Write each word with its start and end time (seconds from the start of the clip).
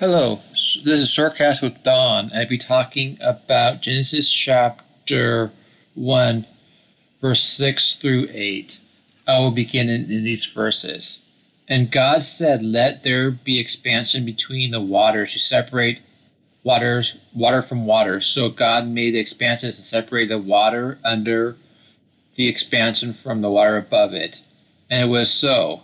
Hello, 0.00 0.42
this 0.52 1.00
is 1.00 1.08
Shortcast 1.08 1.60
with 1.60 1.82
Don. 1.82 2.30
I'll 2.32 2.46
be 2.46 2.56
talking 2.56 3.18
about 3.20 3.82
Genesis 3.82 4.30
chapter 4.30 5.50
1, 5.96 6.46
verse 7.20 7.42
6 7.42 7.96
through 7.96 8.28
8. 8.30 8.78
I 9.26 9.40
will 9.40 9.50
begin 9.50 9.88
in, 9.88 10.02
in 10.02 10.22
these 10.22 10.44
verses. 10.44 11.22
And 11.66 11.90
God 11.90 12.22
said, 12.22 12.62
Let 12.62 13.02
there 13.02 13.32
be 13.32 13.58
expansion 13.58 14.24
between 14.24 14.70
the 14.70 14.80
waters 14.80 15.32
to 15.32 15.40
separate 15.40 15.98
waters, 16.62 17.16
water 17.34 17.60
from 17.60 17.84
water. 17.84 18.20
So 18.20 18.50
God 18.50 18.86
made 18.86 19.14
the 19.14 19.18
expansions 19.18 19.78
and 19.78 19.84
separated 19.84 20.30
the 20.30 20.38
water 20.38 21.00
under 21.04 21.56
the 22.36 22.46
expansion 22.46 23.14
from 23.14 23.40
the 23.40 23.50
water 23.50 23.76
above 23.76 24.12
it. 24.12 24.42
And 24.88 25.10
it 25.10 25.12
was 25.12 25.28
so. 25.28 25.82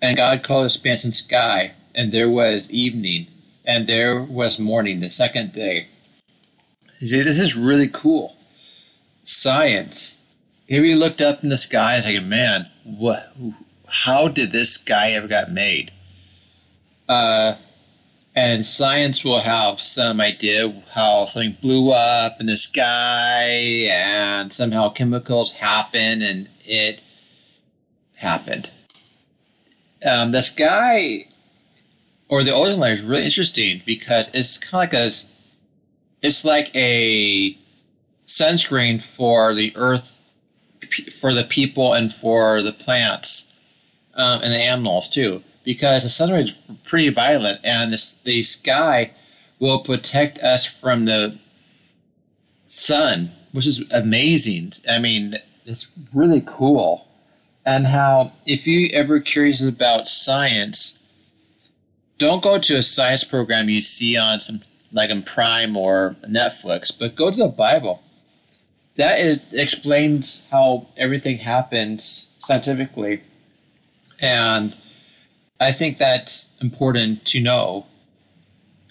And 0.00 0.16
God 0.16 0.42
called 0.42 0.62
the 0.62 0.72
expansion 0.72 1.12
sky 1.12 1.74
and 1.94 2.12
there 2.12 2.30
was 2.30 2.70
evening, 2.70 3.26
and 3.64 3.86
there 3.86 4.22
was 4.22 4.58
morning 4.58 5.00
the 5.00 5.10
second 5.10 5.52
day. 5.52 5.88
You 6.98 7.06
see, 7.06 7.22
this 7.22 7.40
is 7.40 7.56
really 7.56 7.88
cool. 7.88 8.36
Science. 9.22 10.22
Here 10.66 10.82
we 10.82 10.94
looked 10.94 11.20
up 11.20 11.42
in 11.42 11.48
the 11.48 11.56
sky 11.56 11.94
and 11.96 12.04
like, 12.04 12.22
man, 12.22 12.68
what? 12.84 13.32
How 13.88 14.28
did 14.28 14.52
this 14.52 14.76
guy 14.76 15.10
ever 15.12 15.26
got 15.26 15.50
made? 15.50 15.90
Uh, 17.08 17.54
and 18.34 18.64
science 18.64 19.24
will 19.24 19.40
have 19.40 19.80
some 19.80 20.20
idea 20.20 20.72
how 20.92 21.24
something 21.24 21.56
blew 21.60 21.90
up 21.90 22.40
in 22.40 22.46
the 22.46 22.56
sky 22.56 23.88
and 23.90 24.52
somehow 24.52 24.90
chemicals 24.90 25.52
happen 25.52 26.22
and 26.22 26.48
it 26.64 27.00
happened. 28.14 28.70
Um, 30.06 30.30
the 30.30 30.42
sky 30.42 31.26
or 32.30 32.44
the 32.44 32.54
ozone 32.54 32.78
layer 32.78 32.94
is 32.94 33.02
really 33.02 33.24
interesting 33.24 33.82
because 33.84 34.30
it's 34.32 34.56
kind 34.56 34.88
of 34.88 34.92
like 34.92 34.94
a 34.94 35.10
it's 36.22 36.44
like 36.44 36.74
a 36.74 37.58
sunscreen 38.26 39.02
for 39.02 39.54
the 39.54 39.72
earth 39.76 40.22
for 41.20 41.34
the 41.34 41.44
people 41.44 41.92
and 41.92 42.14
for 42.14 42.62
the 42.62 42.72
plants 42.72 43.52
um, 44.14 44.40
and 44.42 44.52
the 44.52 44.58
animals 44.58 45.08
too 45.08 45.42
because 45.64 46.04
the 46.04 46.08
sun 46.08 46.30
is 46.30 46.52
pretty 46.84 47.10
violent 47.10 47.60
and 47.62 47.92
this, 47.92 48.14
the 48.14 48.42
sky 48.42 49.12
will 49.58 49.80
protect 49.80 50.38
us 50.38 50.64
from 50.64 51.04
the 51.04 51.38
sun 52.64 53.32
which 53.52 53.66
is 53.66 53.84
amazing. 53.90 54.72
I 54.88 55.00
mean 55.00 55.34
it's 55.66 55.90
really 56.14 56.42
cool. 56.46 57.08
And 57.66 57.88
how 57.88 58.32
if 58.46 58.66
you 58.66 58.88
ever 58.92 59.20
curious 59.20 59.62
about 59.62 60.08
science 60.08 60.99
don't 62.20 62.42
go 62.42 62.58
to 62.58 62.76
a 62.76 62.82
science 62.82 63.24
program 63.24 63.70
you 63.70 63.80
see 63.80 64.14
on 64.16 64.38
some 64.38 64.60
like 64.92 65.08
in 65.10 65.22
Prime 65.22 65.76
or 65.76 66.16
Netflix, 66.28 66.96
but 66.96 67.16
go 67.16 67.30
to 67.30 67.36
the 67.36 67.48
Bible. 67.48 68.02
That 68.96 69.18
is 69.18 69.40
explains 69.52 70.46
how 70.50 70.88
everything 70.96 71.38
happens 71.38 72.30
scientifically, 72.38 73.22
and 74.20 74.76
I 75.58 75.72
think 75.72 75.96
that's 75.96 76.52
important 76.60 77.24
to 77.26 77.40
know. 77.40 77.86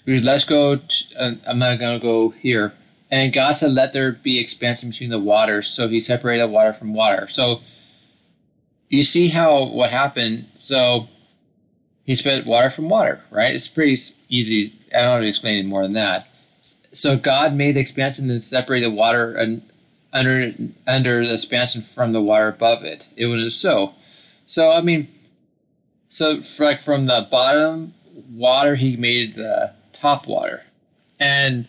Let's 0.06 0.44
go. 0.44 0.76
To, 0.76 1.04
uh, 1.16 1.34
I'm 1.46 1.60
not 1.60 1.78
gonna 1.78 2.00
go 2.00 2.30
here. 2.30 2.72
And 3.12 3.32
God 3.32 3.52
said, 3.52 3.70
"Let 3.72 3.92
there 3.92 4.10
be 4.10 4.40
expansion 4.40 4.90
between 4.90 5.10
the 5.10 5.20
waters." 5.20 5.68
So 5.68 5.86
He 5.86 6.00
separated 6.00 6.46
water 6.46 6.72
from 6.72 6.94
water. 6.94 7.28
So 7.30 7.60
you 8.88 9.04
see 9.04 9.28
how 9.28 9.66
what 9.66 9.90
happened. 9.90 10.46
So 10.58 11.08
he 12.10 12.16
split 12.16 12.44
water 12.44 12.70
from 12.70 12.88
water, 12.88 13.22
right? 13.30 13.54
It's 13.54 13.68
pretty 13.68 13.96
easy. 14.28 14.74
I 14.92 15.02
don't 15.02 15.12
have 15.12 15.20
to 15.20 15.28
explain 15.28 15.64
it 15.64 15.68
more 15.68 15.84
than 15.84 15.92
that. 15.92 16.26
So 16.90 17.16
God 17.16 17.54
made 17.54 17.76
the 17.76 17.80
expansion 17.80 18.28
and 18.28 18.42
separated 18.42 18.88
water 18.88 19.32
and 19.36 19.62
under 20.12 20.52
under 20.88 21.24
the 21.24 21.34
expansion 21.34 21.82
from 21.82 22.12
the 22.12 22.20
water 22.20 22.48
above 22.48 22.82
it. 22.82 23.06
It 23.14 23.26
was 23.26 23.54
so. 23.54 23.94
So 24.44 24.72
I 24.72 24.80
mean, 24.80 25.06
so 26.08 26.40
like 26.58 26.82
from 26.82 27.04
the 27.04 27.28
bottom 27.30 27.94
water, 28.28 28.74
he 28.74 28.96
made 28.96 29.36
the 29.36 29.74
top 29.92 30.26
water, 30.26 30.64
and 31.20 31.68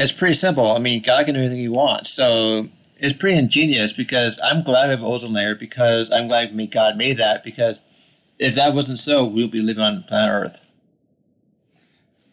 it's 0.00 0.10
pretty 0.10 0.34
simple. 0.34 0.72
I 0.72 0.80
mean, 0.80 1.00
God 1.00 1.26
can 1.26 1.36
do 1.36 1.42
anything 1.42 1.58
He 1.58 1.68
wants. 1.68 2.10
So 2.10 2.70
it's 2.96 3.16
pretty 3.16 3.38
ingenious 3.38 3.92
because 3.92 4.40
I'm 4.42 4.64
glad 4.64 4.86
we 4.86 4.90
have 4.90 5.04
ozone 5.04 5.32
layer 5.32 5.54
because 5.54 6.10
I'm 6.10 6.26
glad 6.26 6.50
God 6.72 6.96
made 6.96 7.18
that 7.18 7.44
because 7.44 7.78
if 8.42 8.56
that 8.56 8.74
wasn't 8.74 8.98
so, 8.98 9.24
we 9.24 9.42
would 9.42 9.52
be 9.52 9.60
living 9.60 9.84
on 9.84 10.02
planet 10.02 10.32
Earth. 10.32 10.60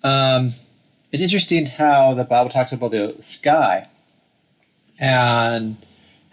Um, 0.03 0.53
it's 1.11 1.21
interesting 1.21 1.67
how 1.67 2.15
the 2.15 2.23
Bible 2.23 2.49
talks 2.49 2.71
about 2.71 2.91
the 2.91 3.17
sky 3.21 3.87
and 4.99 5.77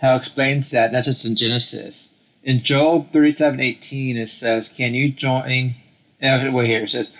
how 0.00 0.15
it 0.15 0.19
explains 0.19 0.70
that, 0.70 0.92
not 0.92 1.04
just 1.04 1.26
in 1.26 1.36
Genesis. 1.36 2.09
In 2.42 2.62
Job 2.62 3.12
37 3.12 3.60
18, 3.60 4.16
it 4.16 4.28
says, 4.31 4.70
Can 4.70 4.94
you 4.94 5.10
join? 5.10 5.75
Uh, 6.22 6.48
wait, 6.50 6.69
here 6.69 6.84
it 6.84 6.91
says, 6.91 7.12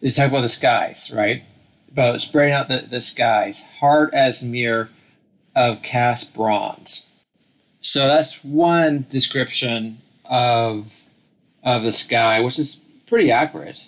it's 0.00 0.16
talking 0.16 0.30
about 0.30 0.42
the 0.42 0.48
skies, 0.48 1.12
right? 1.14 1.44
About 1.92 2.20
spreading 2.20 2.54
out 2.54 2.68
the, 2.68 2.86
the 2.90 3.00
skies, 3.00 3.62
hard 3.78 4.12
as 4.12 4.42
mirror 4.42 4.90
of 5.54 5.82
cast 5.82 6.34
bronze. 6.34 7.06
So 7.80 8.08
that's 8.08 8.42
one 8.42 9.06
description 9.08 10.00
of 10.24 11.04
of 11.62 11.82
the 11.82 11.92
sky, 11.92 12.40
which 12.40 12.58
is 12.58 12.80
pretty 13.06 13.30
accurate. 13.30 13.86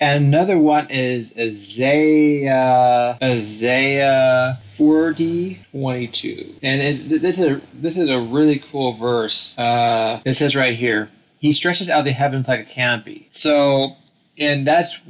And 0.00 0.24
another 0.26 0.58
one 0.58 0.90
is 0.90 1.32
Isaiah 1.38 3.16
Isaiah 3.22 4.58
40, 4.64 5.66
22. 5.70 6.54
And 6.62 6.80
this 6.98 7.38
is 7.38 7.40
a, 7.40 7.60
this 7.72 7.96
is 7.96 8.08
a 8.10 8.20
really 8.20 8.58
cool 8.58 8.94
verse. 8.94 9.56
Uh, 9.56 10.20
it 10.24 10.34
says 10.34 10.56
right 10.56 10.76
here, 10.76 11.10
He 11.38 11.52
stretches 11.52 11.88
out 11.88 12.04
the 12.04 12.12
heavens 12.12 12.48
like 12.48 12.60
a 12.60 12.64
canopy. 12.64 13.28
So, 13.30 13.96
and 14.36 14.66
that's 14.66 15.00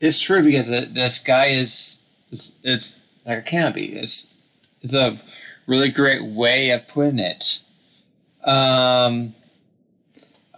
it's 0.00 0.18
true 0.18 0.42
because 0.42 0.68
the, 0.68 0.90
the 0.92 1.08
sky 1.10 1.46
is 1.48 2.02
it's, 2.30 2.56
it's 2.64 2.98
like 3.26 3.38
a 3.38 3.42
canopy. 3.42 3.94
It's 3.94 4.34
it's 4.80 4.94
a 4.94 5.20
really 5.66 5.90
great 5.90 6.24
way 6.24 6.70
of 6.70 6.88
putting 6.88 7.18
it. 7.18 7.60
Um, 8.42 9.34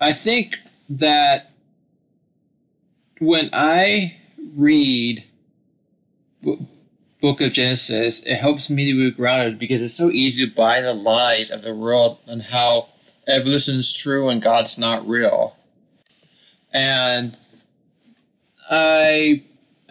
I 0.04 0.12
think 0.12 0.58
that 0.90 1.50
when 3.20 3.48
I 3.54 4.18
read 4.54 5.24
book 6.42 7.40
of 7.40 7.54
Genesis, 7.54 8.22
it 8.24 8.36
helps 8.36 8.68
me 8.68 8.92
to 8.92 9.10
be 9.10 9.16
grounded 9.16 9.58
because 9.58 9.80
it's 9.80 9.94
so 9.94 10.10
easy 10.10 10.44
to 10.44 10.54
buy 10.54 10.82
the 10.82 10.92
lies 10.92 11.50
of 11.50 11.62
the 11.62 11.74
world 11.74 12.18
and 12.26 12.42
how 12.42 12.88
evolution 13.26 13.76
is 13.76 13.98
true 13.98 14.28
and 14.28 14.42
God's 14.42 14.76
not 14.76 15.08
real. 15.08 15.56
And 16.70 17.38
I 18.70 19.44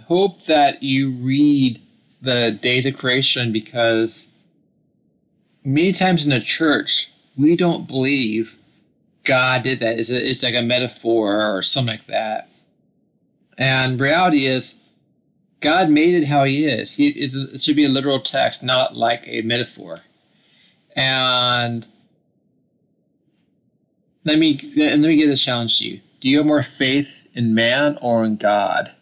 hope 0.06 0.46
that 0.46 0.84
you 0.84 1.10
read 1.10 1.82
the 2.22 2.52
days 2.62 2.86
of 2.86 2.94
creation 2.94 3.52
because 3.52 4.28
many 5.64 5.92
times 5.92 6.24
in 6.24 6.30
the 6.30 6.40
church, 6.40 7.12
we 7.36 7.56
don't 7.56 7.88
believe 7.88 8.60
God 9.24 9.64
did 9.64 9.80
that. 9.80 10.00
It's, 10.00 10.10
a, 10.10 10.30
it's 10.30 10.44
like 10.44 10.56
a 10.56 10.62
metaphor 10.62 11.42
or 11.56 11.62
something 11.62 11.94
like 11.94 12.06
that. 12.06 12.50
And 13.58 14.00
reality 14.00 14.46
is, 14.46 14.76
God 15.62 15.90
made 15.90 16.16
it 16.16 16.28
how 16.28 16.44
He 16.44 16.66
is. 16.66 16.96
He, 16.98 17.10
it 17.10 17.62
should 17.62 17.76
be 17.76 17.86
a 17.86 17.90
literal 17.90 18.20
text, 18.20 18.64
not 18.64 18.96
like 18.96 19.24
a 19.26 19.42
metaphor. 19.42 20.00
And 20.96 21.88
let 24.26 24.38
me 24.38 24.60
let 24.76 25.00
me 25.00 25.16
give 25.16 25.30
this 25.30 25.44
challenge 25.44 25.80
to 25.80 25.88
you. 25.88 26.02
Do 26.20 26.30
you 26.30 26.38
have 26.38 26.46
more 26.46 26.64
faith 26.64 27.28
in 27.34 27.56
man 27.56 27.98
or 28.02 28.24
in 28.24 28.36
God? 28.38 28.94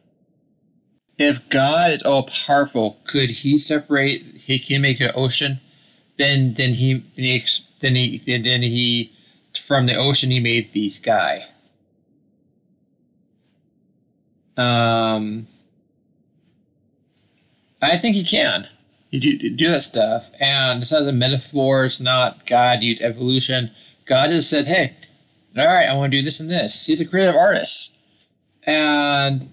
If 1.18 1.48
God 1.50 1.92
is 1.92 2.04
all 2.04 2.24
powerful, 2.28 2.98
could 3.06 3.30
He 3.30 3.57
separate? 3.57 4.24
He 4.36 4.60
can 4.60 4.81
make 4.81 5.00
an 5.00 5.12
ocean. 5.16 5.60
Then, 6.18 6.54
then 6.54 6.74
he, 6.74 7.04
then 7.16 7.25
he, 7.25 7.44
then 7.80 7.95
he, 7.95 8.18
then 8.18 8.62
he 8.62 9.12
from 9.56 9.86
the 9.86 9.95
ocean 9.95 10.31
he 10.31 10.39
made 10.39 10.74
the 10.74 10.89
sky. 10.89 11.45
Um, 14.57 15.48
I 17.81 17.98
think 17.98 18.15
he 18.15 18.24
can. 18.24 18.68
You 19.09 19.19
do, 19.19 19.50
do 19.50 19.68
that 19.69 19.83
stuff. 19.83 20.30
And 20.39 20.81
this 20.81 20.92
has 20.92 21.07
a 21.07 21.13
metaphor. 21.13 21.86
It's 21.86 22.00
not 22.00 22.45
God 22.45 22.81
used 22.81 23.01
evolution. 23.01 23.71
God 24.06 24.30
just 24.30 24.50
said, 24.50 24.68
hey, 24.68 24.95
all 25.57 25.65
right, 25.65 25.89
I 25.89 25.95
want 25.95 26.12
to 26.12 26.18
do 26.18 26.24
this 26.24 26.39
and 26.39 26.50
this. 26.50 26.86
He's 26.86 27.01
a 27.01 27.06
creative 27.06 27.36
artist. 27.36 27.97
And 28.63 29.50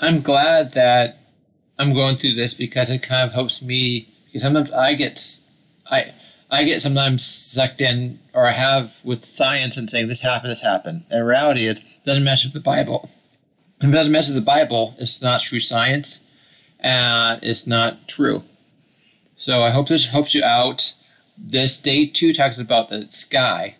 I'm 0.00 0.20
glad 0.20 0.72
that 0.72 1.18
I'm 1.78 1.94
going 1.94 2.16
through 2.16 2.34
this 2.34 2.54
because 2.54 2.90
it 2.90 3.02
kind 3.02 3.26
of 3.26 3.32
helps 3.32 3.62
me. 3.62 4.08
Because 4.26 4.42
sometimes 4.42 4.70
I 4.70 4.94
get, 4.94 5.22
I, 5.90 6.12
I 6.50 6.64
get 6.64 6.80
sometimes 6.82 7.24
sucked 7.24 7.80
in, 7.80 8.20
or 8.32 8.46
I 8.46 8.52
have 8.52 9.00
with 9.02 9.24
science 9.24 9.76
and 9.76 9.90
saying 9.90 10.08
this 10.08 10.22
happened, 10.22 10.52
this 10.52 10.62
happened. 10.62 11.04
And 11.10 11.20
in 11.20 11.26
reality, 11.26 11.66
it 11.66 11.80
doesn't 12.04 12.24
match 12.24 12.44
with 12.44 12.52
the 12.52 12.60
Bible. 12.60 13.10
If 13.80 13.88
it 13.88 13.92
doesn't 13.92 14.12
mess 14.12 14.28
with 14.28 14.36
the 14.36 14.42
Bible, 14.42 14.94
it's 14.98 15.20
not 15.20 15.40
true 15.40 15.60
science, 15.60 16.20
and 16.80 17.42
it's 17.42 17.66
not 17.66 18.08
true. 18.08 18.44
So 19.36 19.62
I 19.62 19.70
hope 19.70 19.88
this 19.88 20.06
helps 20.06 20.34
you 20.34 20.42
out. 20.42 20.94
This 21.36 21.78
day 21.78 22.06
two 22.06 22.32
talks 22.32 22.58
about 22.58 22.88
the 22.88 23.06
sky, 23.10 23.76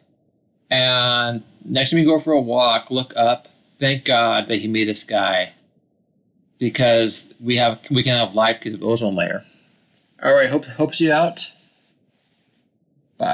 and 0.70 1.42
next 1.64 1.90
time 1.90 2.00
you 2.00 2.06
go 2.06 2.18
for 2.18 2.32
a 2.32 2.40
walk, 2.40 2.90
look 2.90 3.14
up. 3.16 3.48
Thank 3.78 4.04
God 4.04 4.48
that 4.48 4.56
He 4.56 4.68
made 4.68 4.88
the 4.88 4.94
sky, 4.94 5.52
because 6.58 7.32
we 7.40 7.56
have 7.56 7.78
we 7.90 8.02
can 8.02 8.16
have 8.16 8.34
life 8.34 8.58
because 8.58 8.74
of 8.74 8.82
ozone 8.82 9.14
layer. 9.14 9.46
All 10.22 10.34
right, 10.34 10.50
hope 10.50 10.66
helps 10.66 11.00
you 11.00 11.12
out. 11.12 11.52
Bye. 13.18 13.26